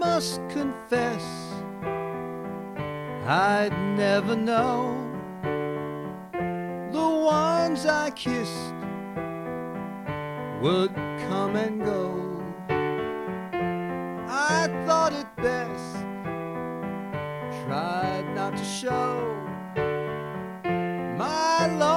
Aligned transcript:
must 0.00 0.40
confess, 0.48 1.52
I'd 3.26 3.76
never 3.98 4.34
know 4.34 4.96
the 6.90 7.08
ones 7.36 7.84
I 7.84 8.10
kissed 8.12 8.74
would 10.62 10.94
come 11.28 11.54
and 11.56 11.84
go. 11.84 12.14
I 14.26 14.68
thought 14.86 15.12
it 15.12 15.28
best, 15.36 15.96
tried 17.66 18.24
not 18.34 18.56
to 18.56 18.64
show 18.64 19.36
my 21.18 21.66
loneliness 21.66 21.89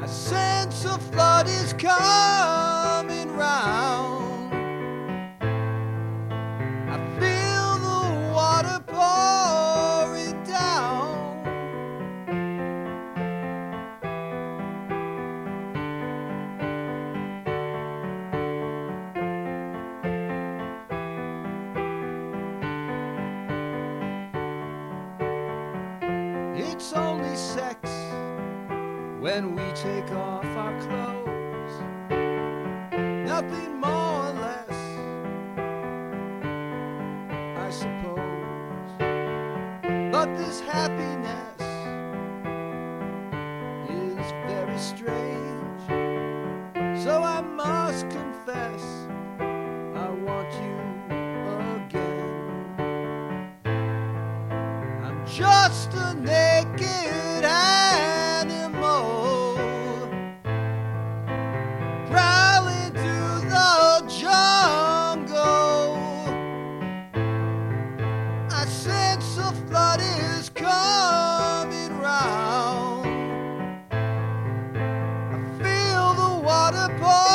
I 0.00 0.06
sense 0.06 0.84
a 0.84 0.98
flood 0.98 1.48
is 1.48 1.72
coming 1.72 3.34
round. 3.34 4.11
it's 26.72 26.94
only 26.94 27.36
sex 27.36 27.90
when 29.20 29.54
we 29.54 29.62
take 29.74 30.10
off 30.12 30.46
our 30.56 30.74
clothes. 30.80 31.74
Nothing 33.28 33.78
more 33.78 34.26
or 34.26 34.32
less, 34.46 34.78
I 37.66 37.68
suppose. 37.70 38.90
But 40.10 40.34
this 40.38 40.60
happiness 40.60 41.60
is 43.90 44.32
very 44.48 44.78
strange, 44.78 45.82
so 47.04 47.22
I 47.22 47.42
must. 47.42 47.71
just 55.32 55.94
a 55.94 56.12
naked 56.12 57.42
animal 57.42 58.76
prowling 62.10 62.92
through 62.92 63.40
the 63.48 64.04
jungle. 64.20 65.96
I 68.50 68.66
sense 68.66 69.38
a 69.38 69.52
flood 69.68 70.02
is 70.02 70.50
coming 70.50 71.98
round. 71.98 73.06
I 73.90 75.38
feel 75.62 76.12
the 76.12 76.42
water 76.44 76.88
pour. 77.00 77.31